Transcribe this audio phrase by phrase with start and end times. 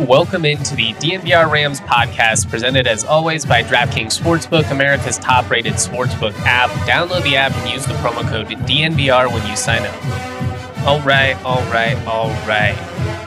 [0.00, 5.74] Welcome into the DNVR Rams podcast, presented as always by DraftKings Sportsbook, America's top rated
[5.74, 6.70] sportsbook app.
[6.88, 10.86] Download the app and use the promo code DNVR when you sign up.
[10.86, 12.74] All right, all right, all right.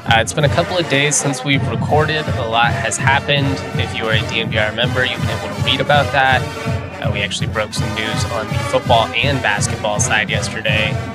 [0.07, 2.25] Uh, it's been a couple of days since we've recorded.
[2.27, 3.45] A lot has happened.
[3.79, 6.41] If you are a DNVR member, you've been able to read about that.
[6.99, 11.14] Uh, we actually broke some news on the football and basketball side yesterday.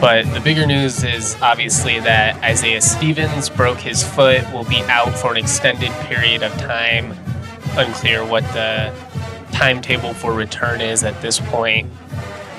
[0.00, 5.16] But the bigger news is obviously that Isaiah Stevens broke his foot, will be out
[5.18, 7.16] for an extended period of time.
[7.78, 8.94] Unclear what the
[9.52, 11.90] timetable for return is at this point.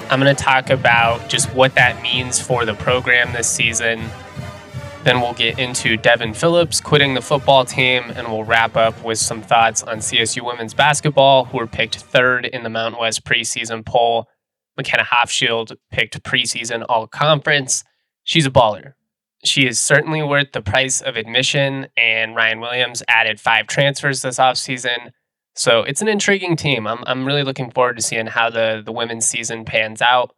[0.10, 4.10] I'm going to talk about just what that means for the program this season.
[5.04, 9.20] Then we'll get into Devin Phillips quitting the football team, and we'll wrap up with
[9.20, 13.86] some thoughts on CSU women's basketball, who were picked third in the Mountain West preseason
[13.86, 14.28] poll
[14.78, 17.84] McKenna Hofschild picked preseason all conference.
[18.24, 18.94] She's a baller.
[19.44, 24.40] She is certainly worth the price of admission, and Ryan Williams added five transfers this
[24.40, 25.12] offseason.
[25.56, 26.88] So it's an intriguing team.
[26.88, 30.36] I'm, I'm really looking forward to seeing how the, the women's season pans out.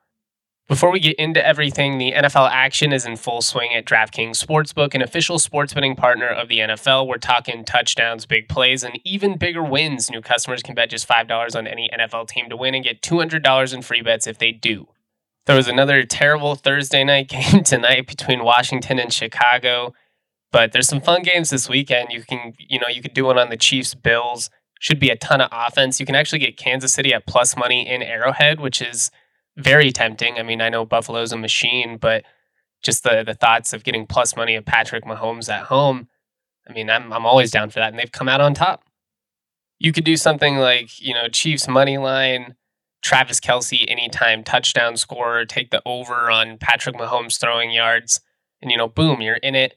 [0.70, 4.94] Before we get into everything, the NFL action is in full swing at DraftKings Sportsbook,
[4.94, 7.08] an official sports betting partner of the NFL.
[7.08, 10.12] We're talking touchdowns, big plays, and even bigger wins.
[10.12, 13.74] New customers can bet just $5 on any NFL team to win and get $200
[13.74, 14.88] in free bets if they do.
[15.48, 19.96] There was another terrible Thursday night game tonight between Washington and Chicago,
[20.52, 22.10] but there's some fun games this weekend.
[22.12, 24.52] You can, you know, you could do one on the Chiefs Bills.
[24.80, 26.00] Should be a ton of offense.
[26.00, 29.10] You can actually get Kansas City at plus money in Arrowhead, which is
[29.60, 30.38] very tempting.
[30.38, 32.24] I mean, I know Buffalo's a machine, but
[32.82, 36.08] just the the thoughts of getting plus money of Patrick Mahomes at home,
[36.68, 38.84] I mean, I'm I'm always down for that, and they've come out on top.
[39.80, 42.56] You could do something like you know Chiefs money line,
[43.02, 48.22] Travis Kelce anytime touchdown scorer, take the over on Patrick Mahomes throwing yards,
[48.62, 49.76] and you know, boom, you're in it.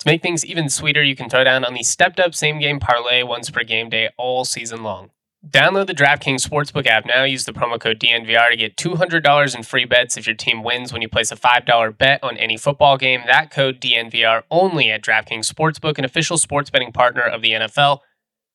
[0.00, 2.80] To make things even sweeter, you can throw down on the stepped up same game
[2.80, 5.10] parlay once per game day all season long.
[5.48, 7.24] Download the DraftKings Sportsbook app now.
[7.24, 10.92] Use the promo code DNVR to get $200 in free bets if your team wins
[10.92, 13.22] when you place a $5 bet on any football game.
[13.26, 18.00] That code DNVR only at DraftKings Sportsbook, an official sports betting partner of the NFL.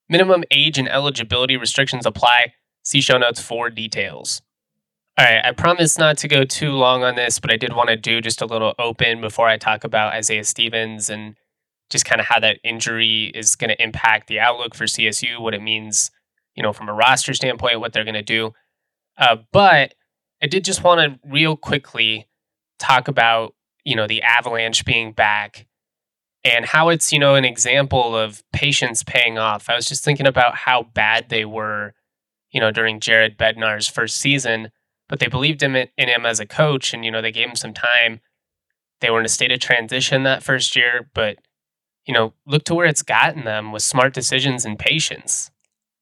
[0.09, 2.53] Minimum age and eligibility restrictions apply.
[2.84, 4.44] See show notes for details.
[5.17, 7.90] All right, I promise not to go too long on this, but I did want
[7.90, 11.35] to do just a little open before I talk about Isaiah Stevens and
[11.90, 15.56] just kind of how that injury is going to impact the outlook for CSU, what
[15.56, 16.12] it means
[16.56, 18.54] you know, from a roster standpoint, what they're going to do.
[19.18, 19.94] Uh, but
[20.42, 22.28] I did just want to real quickly
[22.80, 25.68] talk about, you know, the Avalanche being back
[26.44, 29.70] and how it's, you know, an example of patience paying off.
[29.70, 31.94] I was just thinking about how bad they were,
[32.52, 34.72] you know, during Jared Bednar's first season,
[35.10, 37.56] but they believed him in him as a coach and, you know, they gave him
[37.56, 38.22] some time.
[39.02, 41.38] They were in a state of transition that first year, but,
[42.06, 45.52] you know, look to where it's gotten them with smart decisions and patience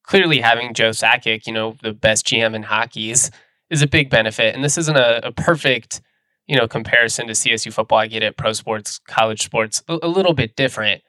[0.04, 3.30] clearly having Joe Sakic, you know, the best GM in hockey is
[3.70, 4.54] is a big benefit.
[4.54, 6.00] And this isn't a, a perfect,
[6.46, 7.98] you know, comparison to CSU football.
[7.98, 11.02] I get it, pro sports, college sports, a, a little bit different.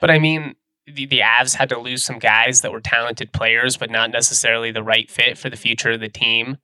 [0.00, 0.54] But I mean,
[0.86, 4.72] the, the Avs had to lose some guys that were talented players, but not necessarily
[4.72, 6.56] the right fit for the future of the team.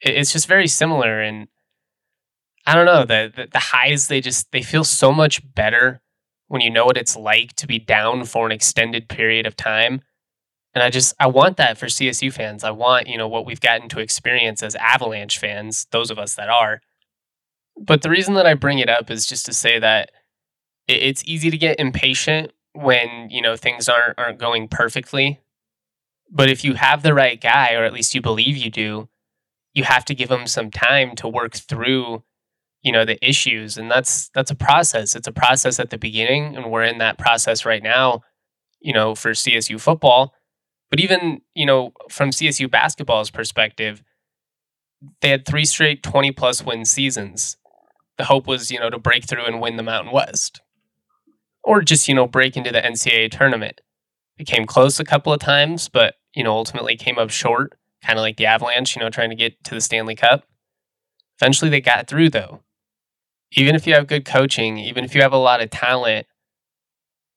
[0.00, 1.20] It, it's just very similar.
[1.20, 1.48] And
[2.66, 6.00] I don't know, the, the the highs, they just they feel so much better
[6.50, 10.00] when you know what it's like to be down for an extended period of time.
[10.74, 12.64] And I just I want that for CSU fans.
[12.64, 16.34] I want, you know, what we've gotten to experience as Avalanche fans, those of us
[16.34, 16.80] that are.
[17.80, 20.10] But the reason that I bring it up is just to say that
[20.88, 25.38] it's easy to get impatient when, you know, things aren't aren't going perfectly.
[26.32, 29.08] But if you have the right guy or at least you believe you do,
[29.72, 32.24] you have to give him some time to work through
[32.82, 35.14] you know the issues and that's that's a process.
[35.14, 38.22] It's a process at the beginning and we're in that process right now
[38.80, 40.34] you know for csu football.
[40.90, 44.02] But even you know from csu basketball's perspective
[45.22, 47.56] they had three straight 20 plus win seasons.
[48.18, 50.60] The hope was you know to break through and win the mountain west.
[51.62, 53.80] Or just you know break into the ncaa tournament.
[54.38, 58.18] It came close a couple of times but you know ultimately came up short kind
[58.18, 60.44] of like the avalanche you know trying to get to the stanley cup.
[61.40, 62.60] Eventually they got through though
[63.52, 66.26] even if you have good coaching, even if you have a lot of talent,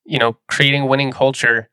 [0.05, 1.69] you know, creating winning culture,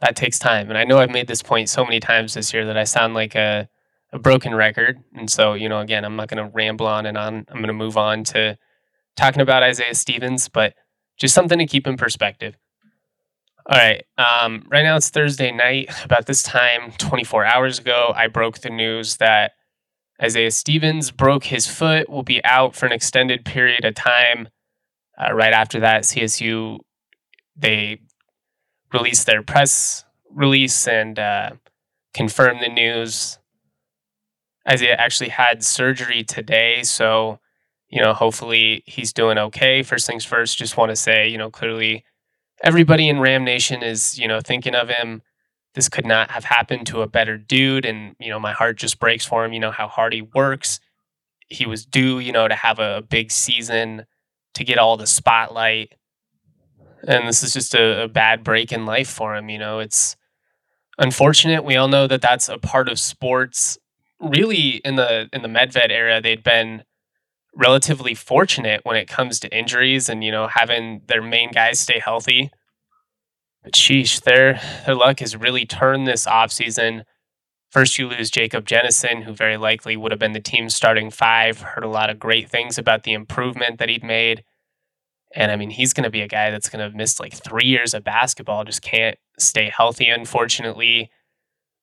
[0.00, 0.68] that takes time.
[0.68, 3.14] And I know I've made this point so many times this year that I sound
[3.14, 3.68] like a,
[4.12, 5.02] a broken record.
[5.14, 7.46] And so, you know, again, I'm not going to ramble on and on.
[7.48, 8.58] I'm going to move on to
[9.16, 10.74] talking about Isaiah Stevens, but
[11.18, 12.56] just something to keep in perspective.
[13.66, 14.04] All right.
[14.18, 15.88] Um, right now it's Thursday night.
[16.04, 19.52] About this time, 24 hours ago, I broke the news that
[20.22, 24.48] Isaiah Stevens broke his foot, will be out for an extended period of time.
[25.18, 26.78] Uh, right after that, CSU
[27.56, 28.00] they
[28.92, 31.50] released their press release and uh,
[32.14, 33.38] confirmed the news.
[34.68, 37.40] Isaiah actually had surgery today, so
[37.92, 39.82] you know, hopefully he's doing okay.
[39.82, 42.04] First things first, just want to say, you know, clearly
[42.64, 45.20] everybody in Ram Nation is, you know, thinking of him.
[45.74, 47.84] This could not have happened to a better dude.
[47.84, 49.52] And, you know, my heart just breaks for him.
[49.52, 50.80] You know, how hard he works.
[51.48, 54.06] He was due, you know, to have a big season,
[54.54, 55.94] to get all the spotlight.
[57.06, 59.48] And this is just a, a bad break in life for him.
[59.48, 60.16] You know, it's
[60.98, 61.64] unfortunate.
[61.64, 63.78] We all know that that's a part of sports.
[64.20, 66.84] Really, in the in the Medved era, they'd been
[67.54, 71.98] relatively fortunate when it comes to injuries and, you know, having their main guys stay
[71.98, 72.50] healthy.
[73.62, 77.04] But sheesh, their their luck has really turned this offseason.
[77.70, 81.60] First, you lose Jacob Jennison, who very likely would have been the team's starting five.
[81.60, 84.44] Heard a lot of great things about the improvement that he'd made.
[85.34, 87.64] And I mean, he's going to be a guy that's going to miss like three
[87.64, 91.10] years of basketball, just can't stay healthy, unfortunately.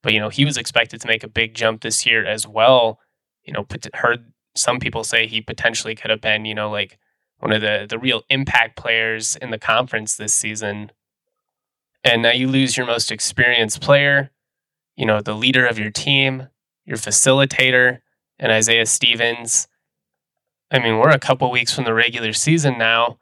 [0.03, 2.99] But, you know, he was expected to make a big jump this year as well.
[3.43, 3.65] You know,
[3.95, 6.99] heard some people say he potentially could have been, you know, like
[7.39, 10.91] one of the the real impact players in the conference this season.
[12.03, 14.31] And now you lose your most experienced player,
[14.95, 16.47] you know, the leader of your team,
[16.85, 17.99] your facilitator,
[18.37, 19.67] and Isaiah Stevens.
[20.71, 23.17] I mean, we're a couple weeks from the regular season now,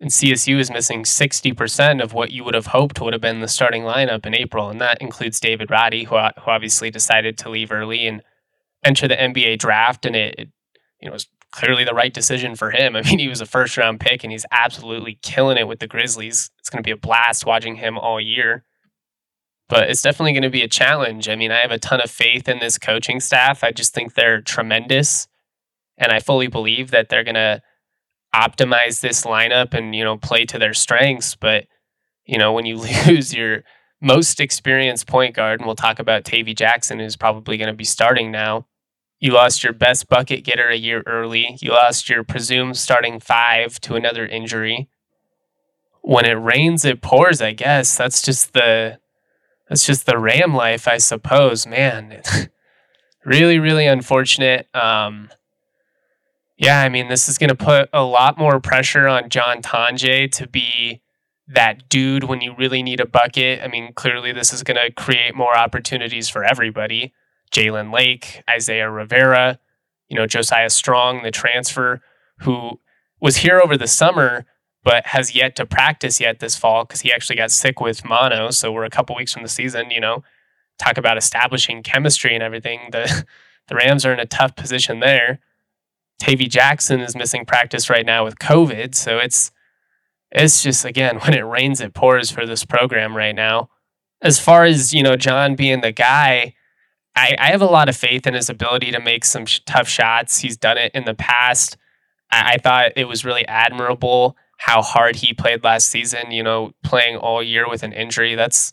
[0.00, 3.48] and CSU is missing 60% of what you would have hoped would have been the
[3.48, 4.70] starting lineup in April.
[4.70, 8.22] And that includes David Roddy, who, who obviously decided to leave early and
[8.84, 10.06] enter the NBA draft.
[10.06, 10.48] And it, it
[11.00, 12.96] you know, was clearly the right decision for him.
[12.96, 15.86] I mean, he was a first round pick and he's absolutely killing it with the
[15.86, 16.50] Grizzlies.
[16.58, 18.64] It's going to be a blast watching him all year.
[19.68, 21.28] But it's definitely going to be a challenge.
[21.28, 23.62] I mean, I have a ton of faith in this coaching staff.
[23.62, 25.28] I just think they're tremendous.
[25.98, 27.60] And I fully believe that they're going to
[28.34, 31.34] optimize this lineup and, you know, play to their strengths.
[31.34, 31.66] But,
[32.24, 33.62] you know, when you lose your
[34.00, 37.84] most experienced point guard, and we'll talk about Tavy Jackson, who's probably going to be
[37.84, 38.66] starting now,
[39.20, 41.58] you lost your best bucket getter a year early.
[41.60, 44.88] You lost your presumed starting five to another injury.
[46.02, 47.96] When it rains, it pours, I guess.
[47.96, 48.98] That's just the
[49.68, 51.66] that's just the Ram life, I suppose.
[51.66, 52.22] Man,
[53.24, 54.68] really, really unfortunate.
[54.74, 55.30] Um,
[56.56, 60.30] yeah, I mean, this is going to put a lot more pressure on John Tonje
[60.32, 61.02] to be
[61.46, 63.60] that dude when you really need a bucket.
[63.62, 67.12] I mean, clearly, this is going to create more opportunities for everybody.
[67.50, 69.58] Jalen Lake, Isaiah Rivera,
[70.08, 72.00] you know, Josiah Strong, the transfer,
[72.40, 72.80] who
[73.20, 74.46] was here over the summer,
[74.82, 78.50] but has yet to practice yet this fall because he actually got sick with mono.
[78.50, 80.22] So we're a couple weeks from the season, you know,
[80.78, 82.88] talk about establishing chemistry and everything.
[82.92, 83.26] The
[83.68, 85.40] the Rams are in a tough position there.
[86.18, 88.94] Tavy Jackson is missing practice right now with COVID.
[88.94, 89.50] So it's
[90.30, 93.70] it's just again, when it rains, it pours for this program right now.
[94.20, 96.54] As far as, you know, John being the guy,
[97.16, 99.88] I, I have a lot of faith in his ability to make some sh- tough
[99.88, 100.38] shots.
[100.38, 101.76] He's done it in the past.
[102.30, 106.30] I, I thought it was really admirable how hard he played last season.
[106.30, 108.34] You know, playing all year with an injury.
[108.34, 108.72] That's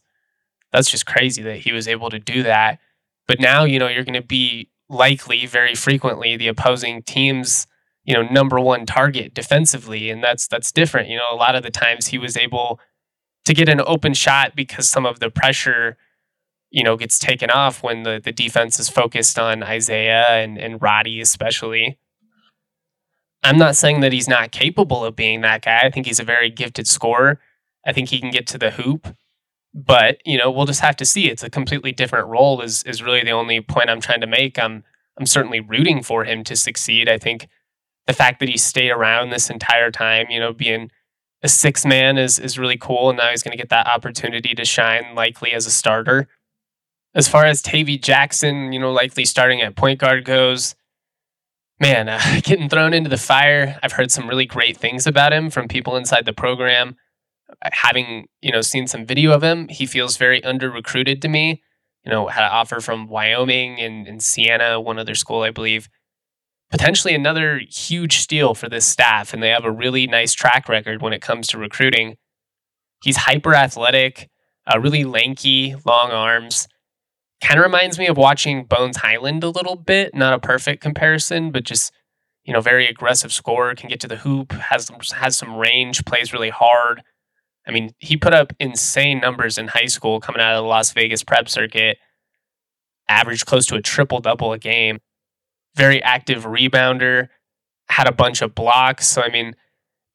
[0.72, 2.80] that's just crazy that he was able to do that.
[3.28, 7.66] But now, you know, you're going to be likely very frequently the opposing team's
[8.04, 11.10] you know number one target defensively, and that's that's different.
[11.10, 12.80] You know, a lot of the times he was able
[13.46, 15.98] to get an open shot because some of the pressure
[16.76, 20.82] you know, gets taken off when the, the defense is focused on Isaiah and, and
[20.82, 21.98] Roddy, especially.
[23.44, 25.80] I'm not saying that he's not capable of being that guy.
[25.84, 27.40] I think he's a very gifted scorer.
[27.88, 29.16] I think he can get to the hoop.
[29.74, 31.30] But, you know, we'll just have to see.
[31.30, 34.60] It's a completely different role is is really the only point I'm trying to make.
[34.60, 34.84] I'm
[35.18, 37.08] I'm certainly rooting for him to succeed.
[37.08, 37.48] I think
[38.06, 40.92] the fact that he stayed around this entire time, you know, being
[41.42, 43.10] a six man is is really cool.
[43.10, 46.28] And now he's gonna get that opportunity to shine likely as a starter.
[47.16, 50.76] As far as Tavy Jackson, you know, likely starting at point guard goes,
[51.80, 53.80] man, uh, getting thrown into the fire.
[53.82, 56.96] I've heard some really great things about him from people inside the program.
[57.50, 61.30] Uh, having, you know, seen some video of him, he feels very under recruited to
[61.30, 61.64] me.
[62.04, 65.90] You know, had an offer from Wyoming and, and Siena, one other school, I believe.
[66.70, 69.34] potentially another huge steal for this staff.
[69.34, 72.18] And they have a really nice track record when it comes to recruiting.
[73.04, 74.30] He's hyper athletic,
[74.68, 76.68] uh, really lanky, long arms.
[77.42, 80.16] Kind of reminds me of watching Bones Hyland a little bit.
[80.16, 81.92] Not a perfect comparison, but just
[82.46, 86.32] you know, very aggressive scorer, can get to the hoop, has has some range, plays
[86.32, 87.02] really hard.
[87.68, 90.94] I mean, he put up insane numbers in high school coming out of the Las
[90.94, 91.98] Vegas prep circuit,
[93.10, 95.00] averaged close to a triple double a game.
[95.76, 97.30] Very active rebounder,
[97.90, 99.08] had a bunch of blocks.
[99.08, 99.56] So, I mean,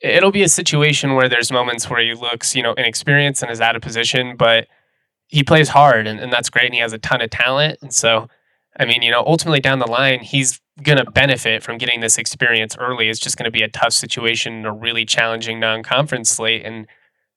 [0.00, 3.60] it'll be a situation where there's moments where he looks, you know, inexperienced and is
[3.60, 4.68] out of position, but
[5.30, 6.66] he plays hard and, and that's great.
[6.66, 7.78] And he has a ton of talent.
[7.80, 8.28] And so,
[8.78, 12.18] I mean, you know, ultimately down the line, he's going to benefit from getting this
[12.18, 13.08] experience early.
[13.08, 16.86] It's just going to be a tough situation, a really challenging non-conference slate, and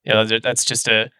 [0.04, 1.10] you know that's just a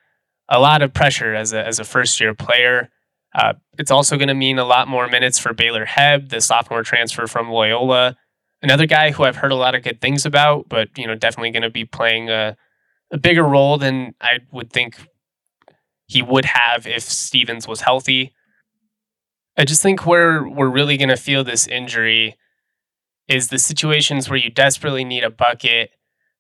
[0.48, 2.90] a lot of pressure as a as a first year player.
[3.34, 6.84] Uh, it's also going to mean a lot more minutes for Baylor Hebb, the sophomore
[6.84, 8.16] transfer from Loyola,
[8.62, 11.50] another guy who I've heard a lot of good things about, but you know definitely
[11.50, 12.56] going to be playing a
[13.10, 14.96] a bigger role than I would think
[16.06, 18.32] he would have if Stevens was healthy.
[19.56, 22.36] I just think where we're really going to feel this injury
[23.28, 25.90] is the situations where you desperately need a bucket.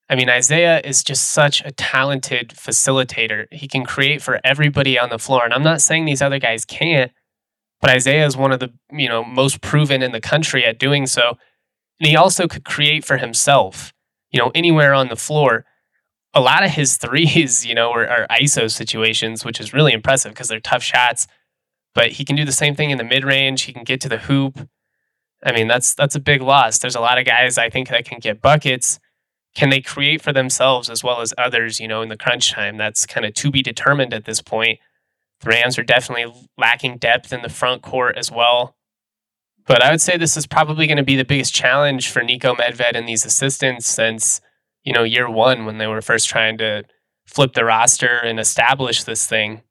[0.08, 3.46] I mean, Isaiah is just such a talented facilitator.
[3.52, 5.44] He can create for everybody on the floor.
[5.44, 7.10] And I'm not saying these other guys can't,
[7.80, 11.06] but Isaiah is one of the, you know, most proven in the country at doing
[11.06, 11.38] so.
[12.00, 13.94] And he also could create for himself,
[14.30, 15.64] you know, anywhere on the floor.
[16.34, 20.32] A lot of his threes, you know, are, are ISO situations, which is really impressive
[20.32, 21.26] because they're tough shots
[21.94, 23.62] but he can do the same thing in the mid range.
[23.62, 24.68] He can get to the hoop.
[25.44, 26.78] I mean, that's that's a big loss.
[26.78, 28.98] There's a lot of guys I think that can get buckets.
[29.54, 32.76] Can they create for themselves as well as others, you know, in the crunch time?
[32.76, 34.80] That's kind of to be determined at this point.
[35.40, 38.74] The Rams are definitely lacking depth in the front court as well.
[39.66, 42.56] But I would say this is probably going to be the biggest challenge for Niko
[42.56, 44.40] Medved and these assistants since,
[44.84, 46.84] you know, year one when they were first trying to
[47.26, 49.62] flip the roster and establish this thing.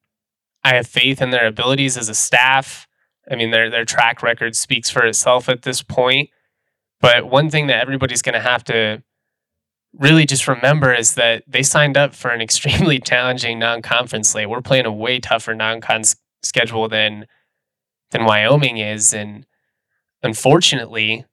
[0.64, 2.88] I have faith in their abilities as a staff.
[3.30, 6.30] I mean, their their track record speaks for itself at this point.
[7.00, 9.04] But one thing that everybody's going to have to
[9.94, 14.50] really just remember is that they signed up for an extremely challenging non-conference slate.
[14.50, 16.04] We're playing a way tougher non-con
[16.42, 17.28] schedule than
[18.12, 19.46] than Wyoming is, and
[20.22, 21.26] unfortunately,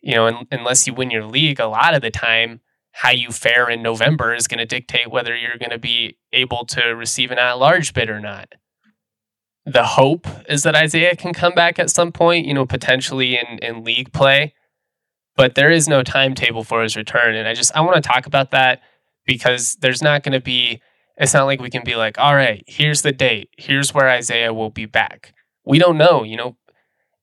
[0.00, 2.60] you know, un- unless you win your league, a lot of the time,
[2.94, 6.64] how you fare in November is going to dictate whether you're going to be able
[6.64, 8.48] to receive an at-large bid or not
[9.66, 13.58] the hope is that Isaiah can come back at some point, you know, potentially in,
[13.58, 14.54] in league play.
[15.36, 17.34] But there is no timetable for his return.
[17.34, 18.80] And I just I want to talk about that
[19.26, 20.80] because there's not going to be
[21.16, 23.48] it's not like we can be like, all right, here's the date.
[23.56, 25.32] Here's where Isaiah will be back.
[25.64, 26.56] We don't know, you know.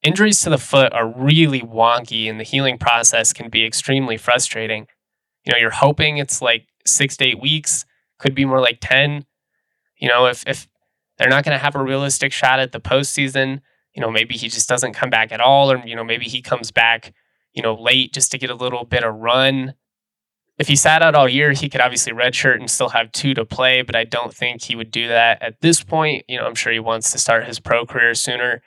[0.02, 4.88] Injuries to the foot are really wonky and the healing process can be extremely frustrating.
[5.46, 7.86] You know, you're hoping it's like six to eight weeks,
[8.20, 9.26] could be more like 10.
[9.98, 10.68] You know, if if
[11.22, 13.62] they're not going to have a realistic shot at the postseason.
[13.94, 16.42] You know, maybe he just doesn't come back at all, or, you know, maybe he
[16.42, 17.14] comes back,
[17.54, 19.76] you know, late just to get a little bit of run.
[20.58, 23.46] If he sat out all year, he could obviously redshirt and still have two to
[23.46, 26.26] play, but I don't think he would do that at this point.
[26.28, 28.64] You know, I'm sure he wants to start his pro career sooner.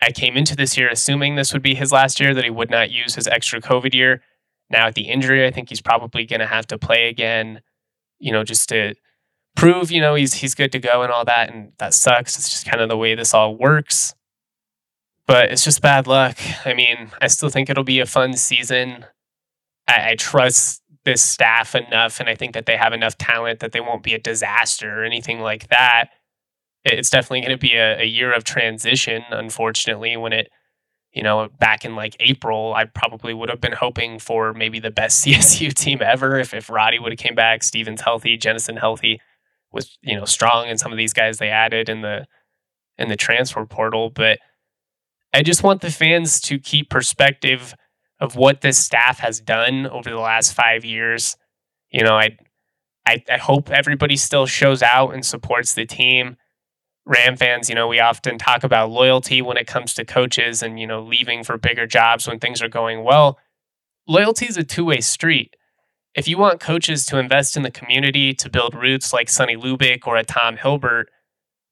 [0.00, 2.70] I came into this year assuming this would be his last year, that he would
[2.70, 4.22] not use his extra COVID year.
[4.70, 7.60] Now, at the injury, I think he's probably going to have to play again,
[8.18, 8.94] you know, just to
[9.54, 12.36] prove, you know, he's he's good to go and all that, and that sucks.
[12.36, 14.14] It's just kind of the way this all works.
[15.26, 16.38] But it's just bad luck.
[16.64, 19.06] I mean, I still think it'll be a fun season.
[19.88, 23.72] I, I trust this staff enough, and I think that they have enough talent that
[23.72, 26.10] they won't be a disaster or anything like that.
[26.84, 30.50] It's definitely going to be a, a year of transition, unfortunately, when it
[31.16, 34.90] you know, back in like April, I probably would have been hoping for maybe the
[34.90, 39.20] best CSU team ever if, if Roddy would have came back, Stevens healthy, Jennison healthy
[39.72, 42.26] was you know strong and some of these guys they added in the
[42.98, 44.10] in the transfer portal.
[44.10, 44.38] But
[45.32, 47.74] i just want the fans to keep perspective
[48.20, 51.36] of what this staff has done over the last five years.
[51.90, 52.36] You know i
[53.06, 56.36] i, I hope everybody still shows out and supports the team
[57.06, 60.78] ram fans you know we often talk about loyalty when it comes to coaches and
[60.78, 63.38] you know leaving for bigger jobs when things are going well
[64.08, 65.56] loyalty is a two-way street
[66.16, 70.06] if you want coaches to invest in the community to build roots like Sonny Lubick
[70.06, 71.10] or a Tom Hilbert,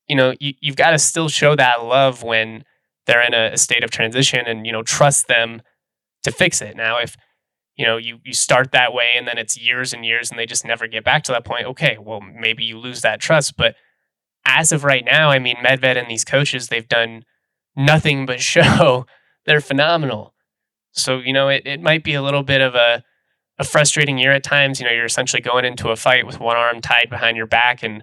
[0.07, 2.63] you know, you, you've got to still show that love when
[3.07, 5.63] they're in a, a state of transition and, you know, trust them
[6.25, 6.77] to fix it.
[6.77, 7.17] Now, if,
[7.77, 10.47] you know, you, you start that way and then it's years and years and they
[10.47, 13.57] just never get back to that point, okay, well, maybe you lose that trust.
[13.57, 13.77] But
[14.47, 17.25] as of right now, I mean, Medved and these coaches, they've done
[17.77, 19.07] nothing but show
[19.45, 20.35] they're phenomenal.
[20.93, 23.03] So, you know, it, it might be a little bit of a,
[23.59, 24.81] a frustrating year at times.
[24.81, 27.83] You know, you're essentially going into a fight with one arm tied behind your back
[27.83, 28.03] and,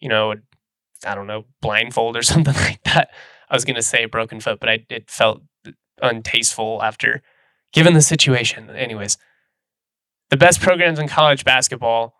[0.00, 0.34] you know,
[1.04, 3.10] I don't know, blindfold or something like that.
[3.48, 5.42] I was going to say broken foot, but I, it felt
[6.02, 7.22] untasteful after
[7.72, 8.70] given the situation.
[8.70, 9.18] Anyways,
[10.30, 12.14] the best programs in college basketball,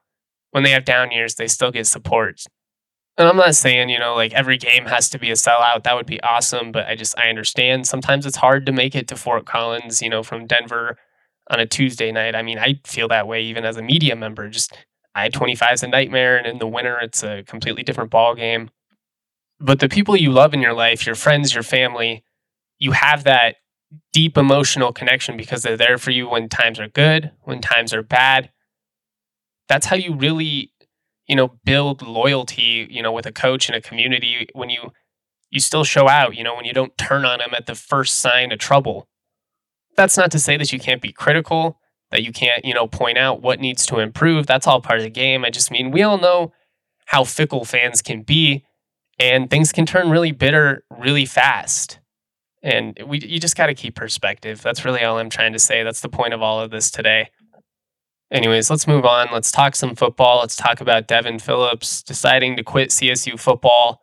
[0.50, 2.42] when they have down years, they still get support.
[3.20, 5.82] And I'm not saying, you know, like every game has to be a sellout.
[5.84, 6.72] That would be awesome.
[6.72, 10.08] But I just, I understand sometimes it's hard to make it to Fort Collins, you
[10.08, 10.96] know, from Denver
[11.50, 12.34] on a Tuesday night.
[12.34, 14.48] I mean, I feel that way even as a media member.
[14.48, 14.74] Just
[15.14, 16.38] I 25 is a nightmare.
[16.38, 18.70] And in the winter, it's a completely different ball game.
[19.60, 22.24] But the people you love in your life, your friends, your family,
[22.78, 23.56] you have that
[24.14, 28.02] deep emotional connection because they're there for you when times are good, when times are
[28.02, 28.48] bad.
[29.68, 30.72] That's how you really
[31.30, 34.90] you know, build loyalty, you know, with a coach and a community when you
[35.50, 38.18] you still show out, you know, when you don't turn on them at the first
[38.18, 39.06] sign of trouble.
[39.96, 41.78] That's not to say that you can't be critical,
[42.10, 44.48] that you can't, you know, point out what needs to improve.
[44.48, 45.44] That's all part of the game.
[45.44, 46.52] I just mean we all know
[47.06, 48.64] how fickle fans can be
[49.20, 52.00] and things can turn really bitter really fast.
[52.60, 54.62] And we you just got to keep perspective.
[54.62, 55.84] That's really all I'm trying to say.
[55.84, 57.30] That's the point of all of this today.
[58.30, 59.28] Anyways, let's move on.
[59.32, 60.38] Let's talk some football.
[60.38, 64.02] Let's talk about Devin Phillips deciding to quit CSU football.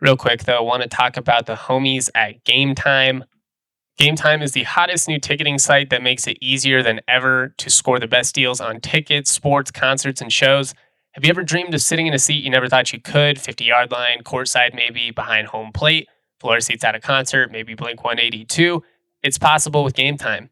[0.00, 3.24] Real quick, though, I want to talk about the homies at Game Time.
[3.98, 7.68] Game Time is the hottest new ticketing site that makes it easier than ever to
[7.68, 10.72] score the best deals on tickets, sports, concerts, and shows.
[11.12, 13.38] Have you ever dreamed of sitting in a seat you never thought you could?
[13.38, 18.02] 50 yard line, courtside, maybe behind home plate, floor seats at a concert, maybe Blink
[18.02, 18.82] 182.
[19.22, 20.48] It's possible with Game Time.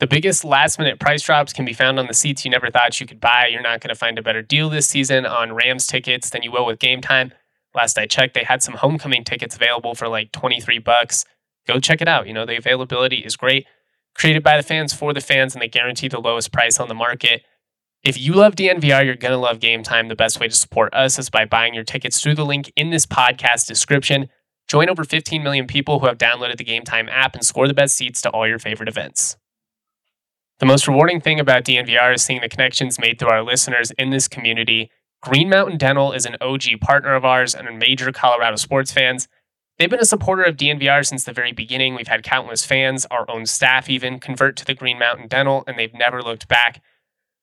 [0.00, 2.98] The biggest last minute price drops can be found on the seats you never thought
[2.98, 3.48] you could buy.
[3.48, 6.50] You're not going to find a better deal this season on Rams tickets than you
[6.50, 7.34] will with Game Time.
[7.74, 11.26] Last I checked, they had some homecoming tickets available for like 23 bucks.
[11.66, 12.26] Go check it out.
[12.26, 13.66] You know, the availability is great.
[14.14, 16.94] Created by the fans for the fans, and they guarantee the lowest price on the
[16.94, 17.42] market.
[18.02, 20.08] If you love DNVR, you're going to love Game Time.
[20.08, 22.88] The best way to support us is by buying your tickets through the link in
[22.88, 24.30] this podcast description.
[24.66, 27.74] Join over 15 million people who have downloaded the Game Time app and score the
[27.74, 29.36] best seats to all your favorite events.
[30.60, 34.10] The most rewarding thing about DNVR is seeing the connections made through our listeners in
[34.10, 34.90] this community.
[35.22, 39.26] Green Mountain Dental is an OG partner of ours and a major Colorado sports fans.
[39.78, 41.94] They've been a supporter of DNVR since the very beginning.
[41.94, 45.78] We've had countless fans, our own staff even, convert to the Green Mountain Dental, and
[45.78, 46.82] they've never looked back.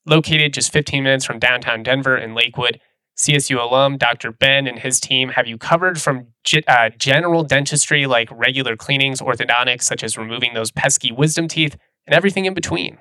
[0.05, 2.79] Located just 15 minutes from downtown Denver in Lakewood,
[3.17, 4.31] CSU alum Dr.
[4.31, 6.27] Ben and his team have you covered from
[6.67, 12.15] uh, general dentistry like regular cleanings, orthodontics, such as removing those pesky wisdom teeth, and
[12.15, 12.97] everything in between.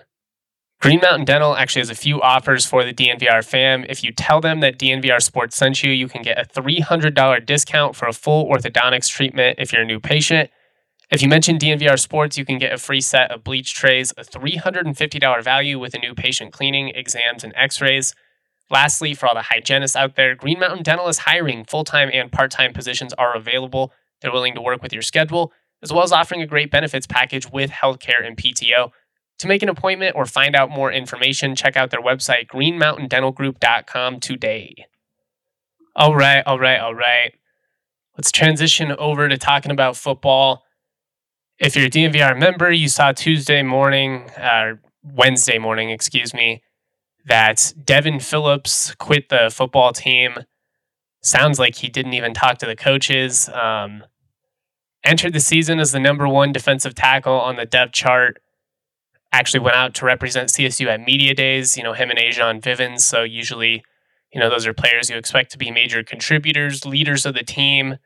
[0.80, 3.86] Green Mountain Dental actually has a few offers for the DNVR fam.
[3.88, 7.96] If you tell them that DNVR Sports sent you, you can get a $300 discount
[7.96, 10.50] for a full orthodontics treatment if you're a new patient.
[11.10, 14.22] If you mention DNVR Sports, you can get a free set of bleach trays, a
[14.22, 18.14] $350 value with a new patient cleaning, exams, and x rays.
[18.70, 21.64] Lastly, for all the hygienists out there, Green Mountain Dental is hiring.
[21.64, 23.92] Full time and part time positions are available.
[24.20, 27.50] They're willing to work with your schedule, as well as offering a great benefits package
[27.50, 28.90] with healthcare and PTO.
[29.40, 34.86] To make an appointment or find out more information, check out their website, greenmountaindentalgroup.com today.
[35.94, 37.32] All right, all right, all right.
[38.16, 40.64] Let's transition over to talking about football.
[41.58, 46.62] If you're a DNVR member, you saw Tuesday morning, uh, Wednesday morning, excuse me,
[47.26, 50.36] that Devin Phillips quit the football team.
[51.22, 53.48] Sounds like he didn't even talk to the coaches.
[53.50, 54.04] Um,
[55.06, 58.40] entered the season as the number one defensive tackle on the depth chart
[59.32, 61.76] actually went out to represent CSU at media days.
[61.76, 63.04] You know, him and A'Jon Vivens.
[63.04, 63.84] So usually,
[64.32, 67.96] you know, those are players you expect to be major contributors, leaders of the team.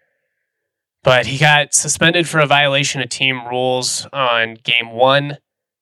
[1.02, 5.38] But he got suspended for a violation of team rules on game one.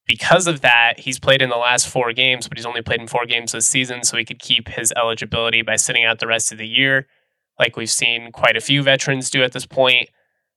[0.06, 3.08] Because of that, he's played in the last four games, but he's only played in
[3.08, 6.50] four games this season, so he could keep his eligibility by sitting out the rest
[6.50, 7.06] of the year,
[7.58, 10.08] like we've seen quite a few veterans do at this point.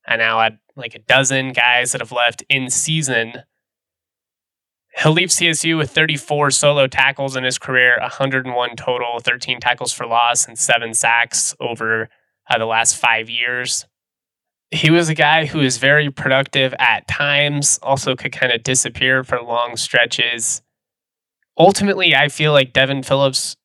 [0.07, 3.43] And now had like a dozen guys that have left in season
[4.97, 10.05] He'll leave CSU with 34 solo tackles in his career, 101 total, 13 tackles for
[10.05, 12.09] loss, and seven sacks over
[12.49, 13.85] uh, the last five years.
[14.69, 19.23] He was a guy who was very productive at times, also could kind of disappear
[19.23, 20.61] for long stretches.
[21.57, 23.55] Ultimately, I feel like Devin Phillips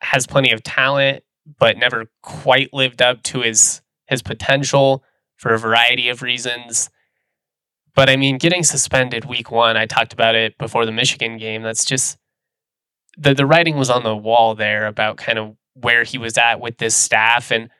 [0.00, 1.24] has plenty of talent,
[1.58, 5.02] but never quite lived up to his his potential
[5.36, 6.90] for a variety of reasons.
[7.94, 11.62] But I mean, getting suspended week one, I talked about it before the Michigan game.
[11.62, 12.18] That's just
[13.16, 16.60] the the writing was on the wall there about kind of where he was at
[16.60, 17.50] with this staff.
[17.50, 17.70] And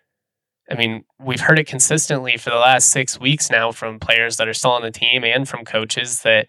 [0.71, 4.49] I mean, we've heard it consistently for the last six weeks now from players that
[4.49, 6.49] are still on the team and from coaches that,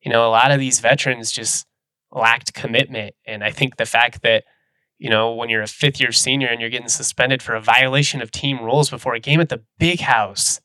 [0.00, 1.66] you know, a lot of these veterans just
[2.12, 3.14] lacked commitment.
[3.26, 4.44] And I think the fact that,
[4.98, 8.22] you know, when you're a fifth year senior and you're getting suspended for a violation
[8.22, 10.60] of team rules before a game at the big house,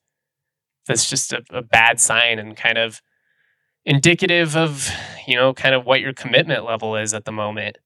[0.87, 3.01] that's just a, a bad sign and kind of
[3.85, 4.89] indicative of,
[5.27, 7.77] you know, kind of what your commitment level is at the moment.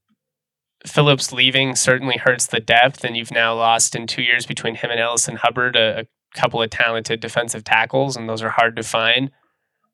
[0.86, 4.92] Phillips leaving certainly hurts the depth, and you've now lost in two years between him
[4.92, 6.06] and Ellison Hubbard a, a
[6.36, 9.32] couple of talented defensive tackles, and those are hard to find.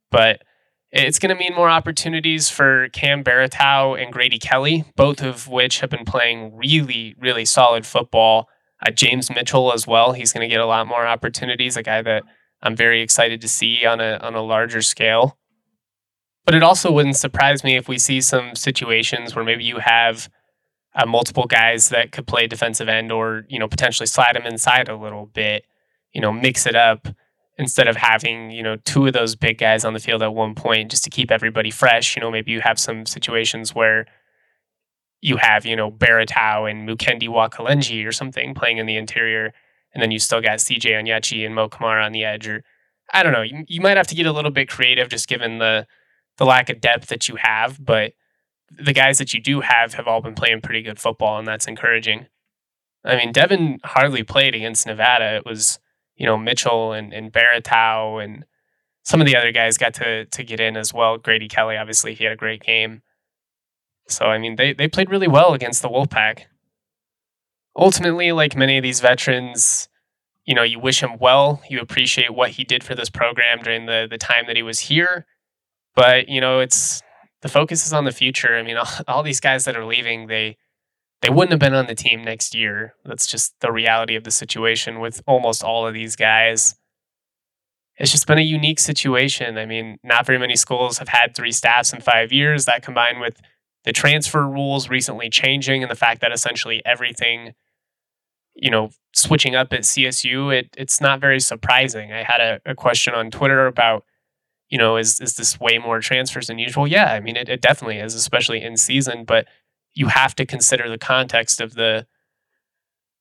[0.10, 0.42] But
[0.92, 5.80] it's going to mean more opportunities for Cam Baratow and Grady Kelly, both of which
[5.80, 8.50] have been playing really, really solid football.
[8.86, 10.12] Uh, James Mitchell as well.
[10.12, 11.78] He's going to get a lot more opportunities.
[11.78, 12.24] A guy that
[12.62, 15.38] I'm very excited to see on a on a larger scale.
[16.46, 20.28] But it also wouldn't surprise me if we see some situations where maybe you have
[20.96, 24.90] uh, multiple guys that could play defensive end, or you know potentially slide them inside
[24.90, 25.64] a little bit.
[26.12, 27.08] You know, mix it up
[27.62, 30.56] instead of having you know two of those big guys on the field at one
[30.56, 32.16] point just to keep everybody fresh.
[32.16, 34.08] You know, maybe you have some situations where
[35.22, 39.54] you have you know Baratow and Mukendi Wakalenji or something playing in the interior,
[39.94, 42.48] and then you still got CJ Onyechi and Mo Kamara on the edge.
[42.48, 42.64] Or
[43.14, 45.60] I don't know, you, you might have to get a little bit creative just given
[45.60, 45.88] the
[46.38, 48.14] the lack of depth that you have, but
[48.72, 51.68] the guys that you do have have all been playing pretty good football, and that's
[51.68, 52.26] encouraging.
[53.04, 55.36] I mean, Devin hardly played against Nevada.
[55.36, 55.80] It was
[56.22, 58.46] you know, Mitchell and, and Baratow and
[59.02, 61.18] some of the other guys got to to get in as well.
[61.18, 63.02] Grady Kelly, obviously, he had a great game.
[64.08, 66.42] So I mean, they they played really well against the Wolfpack.
[67.76, 69.90] Ultimately, like many of these veterans,
[70.46, 71.64] you know, you wish him well.
[71.68, 74.78] You appreciate what he did for this program during the the time that he was
[74.78, 75.26] here.
[75.96, 77.02] But you know, it's
[77.42, 78.56] the focus is on the future.
[78.56, 80.58] I mean, all, all these guys that are leaving, they
[81.22, 82.96] they wouldn't have been on the team next year.
[83.06, 86.76] That's just the reality of the situation with almost all of these guys.
[87.98, 89.58] It's just been a unique situation.
[89.58, 92.66] I mean, not very many schools have had three staffs in five years.
[92.66, 93.40] That combined with
[93.84, 97.54] the transfer rules recently changing and the fact that essentially everything,
[98.56, 102.12] you know, switching up at CSU, it, it's not very surprising.
[102.12, 104.06] I had a, a question on Twitter about,
[104.70, 106.88] you know, is is this way more transfers than usual?
[106.88, 109.26] Yeah, I mean, it, it definitely is, especially in season.
[109.26, 109.46] But
[109.94, 112.06] you have to consider the context of the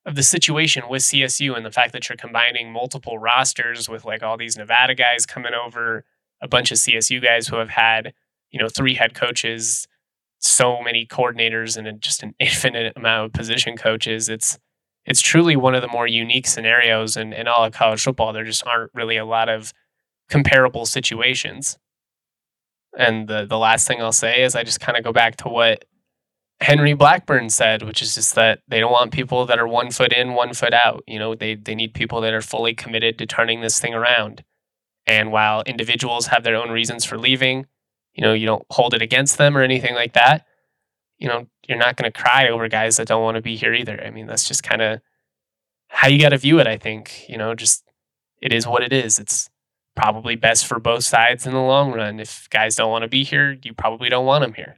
[0.06, 4.22] of the situation with CSU and the fact that you're combining multiple rosters with like
[4.22, 6.04] all these Nevada guys coming over,
[6.40, 8.14] a bunch of CSU guys who have had,
[8.50, 9.86] you know, three head coaches,
[10.38, 14.28] so many coordinators and just an infinite amount of position coaches.
[14.28, 14.58] It's
[15.06, 18.32] it's truly one of the more unique scenarios in, in all of college football.
[18.32, 19.72] There just aren't really a lot of
[20.28, 21.78] comparable situations.
[22.96, 25.48] And the the last thing I'll say is I just kind of go back to
[25.48, 25.84] what
[26.60, 30.12] Henry Blackburn said, which is just that they don't want people that are one foot
[30.12, 31.02] in, one foot out.
[31.06, 34.44] You know, they they need people that are fully committed to turning this thing around.
[35.06, 37.66] And while individuals have their own reasons for leaving,
[38.12, 40.44] you know, you don't hold it against them or anything like that.
[41.18, 43.74] You know, you're not going to cry over guys that don't want to be here
[43.74, 44.02] either.
[44.04, 45.00] I mean, that's just kind of
[45.88, 47.26] how you got to view it, I think.
[47.28, 47.84] You know, just
[48.42, 49.18] it is what it is.
[49.18, 49.48] It's
[49.96, 52.20] probably best for both sides in the long run.
[52.20, 54.76] If guys don't want to be here, you probably don't want them here.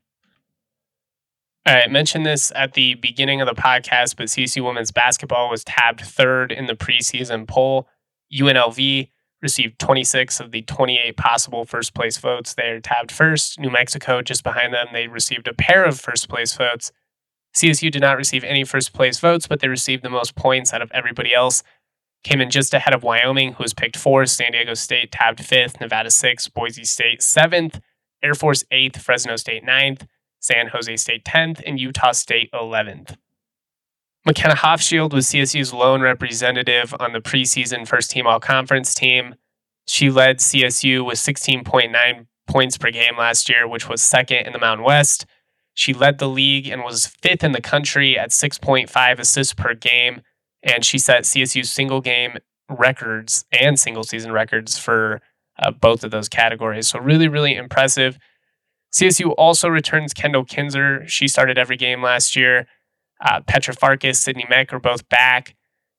[1.64, 6.00] I mentioned this at the beginning of the podcast, but CSU women's basketball was tabbed
[6.00, 7.88] third in the preseason poll.
[8.34, 9.08] UNLV
[9.40, 12.54] received 26 of the 28 possible first place votes.
[12.54, 13.60] They're tabbed first.
[13.60, 16.90] New Mexico, just behind them, they received a pair of first place votes.
[17.54, 20.82] CSU did not receive any first place votes, but they received the most points out
[20.82, 21.62] of everybody else.
[22.24, 25.80] Came in just ahead of Wyoming, who was picked fourth, San Diego State tabbed fifth,
[25.80, 27.80] Nevada sixth, Boise State seventh,
[28.22, 30.06] Air Force eighth, Fresno State ninth.
[30.42, 33.16] San Jose State 10th, and Utah State 11th.
[34.26, 39.34] McKenna Hofschild was CSU's lone representative on the preseason first team all conference team.
[39.86, 44.58] She led CSU with 16.9 points per game last year, which was second in the
[44.58, 45.26] Mountain West.
[45.74, 50.20] She led the league and was fifth in the country at 6.5 assists per game.
[50.62, 52.36] And she set CSU's single game
[52.68, 55.20] records and single season records for
[55.58, 56.88] uh, both of those categories.
[56.88, 58.18] So, really, really impressive.
[58.92, 61.06] CSU also returns Kendall Kinzer.
[61.08, 62.66] She started every game last year.
[63.24, 65.54] Uh, Petra Farkas, Sydney Meck are both back.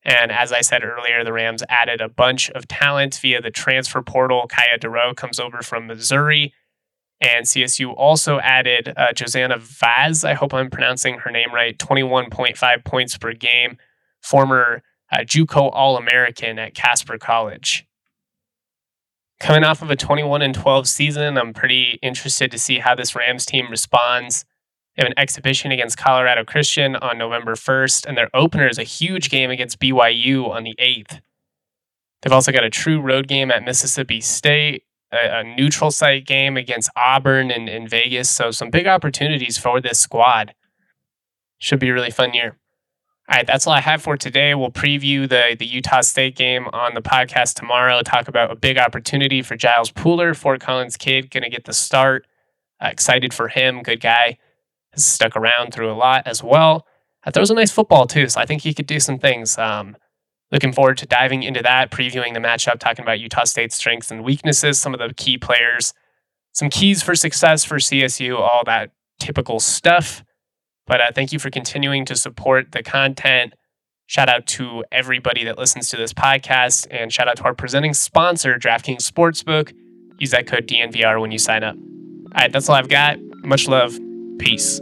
[0.05, 4.01] And as I said earlier, the Rams added a bunch of talent via the transfer
[4.01, 4.45] portal.
[4.47, 6.53] Kaya Duro comes over from Missouri.
[7.21, 10.25] And CSU also added uh, Josanna Vaz.
[10.25, 11.77] I hope I'm pronouncing her name right.
[11.77, 13.77] 21.5 points per game.
[14.21, 17.87] Former uh, JUCO All American at Casper College
[19.39, 23.15] coming off of a 21 and 12 season, I'm pretty interested to see how this
[23.15, 24.45] Rams team responds.
[24.95, 28.83] They have an exhibition against Colorado Christian on November 1st, and their opener is a
[28.83, 31.21] huge game against BYU on the 8th.
[32.21, 36.57] They've also got a true road game at Mississippi State a, a neutral site game
[36.57, 38.29] against Auburn and in Vegas.
[38.29, 40.53] So some big opportunities for this squad.
[41.59, 42.57] Should be a really fun year.
[43.33, 44.53] Right, that's all I have for today.
[44.53, 47.99] We'll preview the, the Utah State game on the podcast tomorrow.
[48.03, 51.73] Talk about a big opportunity for Giles Pooler, Fort Collins kid, going to get the
[51.73, 52.27] start.
[52.79, 53.81] Uh, excited for him.
[53.81, 54.37] Good guy.
[54.91, 56.85] Has stuck around through a lot as well.
[57.25, 59.57] Uh, throws a nice football too, so I think he could do some things.
[59.57, 59.97] Um,
[60.51, 64.23] looking forward to diving into that, previewing the matchup, talking about Utah State's strengths and
[64.23, 65.95] weaknesses, some of the key players,
[66.51, 70.23] some keys for success for CSU, all that typical stuff.
[70.85, 73.53] But uh, thank you for continuing to support the content.
[74.05, 77.93] Shout out to everybody that listens to this podcast, and shout out to our presenting
[77.93, 79.73] sponsor, DraftKings Sportsbook.
[80.19, 81.75] Use that code DNVR when you sign up.
[81.75, 83.17] All right, that's all I've got.
[83.43, 83.97] Much love.
[84.39, 84.81] Peace.